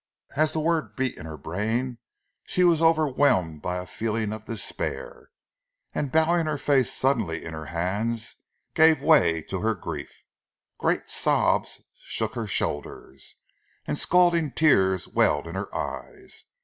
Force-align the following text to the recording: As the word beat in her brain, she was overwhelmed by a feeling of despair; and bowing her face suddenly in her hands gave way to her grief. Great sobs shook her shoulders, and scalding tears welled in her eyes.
As 0.35 0.51
the 0.51 0.59
word 0.59 0.95
beat 0.95 1.15
in 1.15 1.27
her 1.27 1.37
brain, 1.37 1.99
she 2.43 2.63
was 2.63 2.81
overwhelmed 2.81 3.61
by 3.61 3.75
a 3.77 3.85
feeling 3.85 4.33
of 4.33 4.45
despair; 4.47 5.29
and 5.93 6.11
bowing 6.11 6.47
her 6.47 6.57
face 6.57 6.91
suddenly 6.91 7.45
in 7.45 7.53
her 7.53 7.67
hands 7.67 8.37
gave 8.73 9.03
way 9.03 9.43
to 9.43 9.59
her 9.61 9.75
grief. 9.75 10.23
Great 10.79 11.11
sobs 11.11 11.83
shook 12.03 12.33
her 12.33 12.47
shoulders, 12.47 13.35
and 13.85 13.99
scalding 13.99 14.49
tears 14.51 15.07
welled 15.07 15.45
in 15.45 15.53
her 15.53 15.71
eyes. 15.75 16.45